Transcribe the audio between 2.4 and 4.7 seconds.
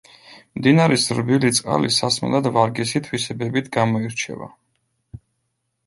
ვარგისი თვისებებით გამოირჩევა.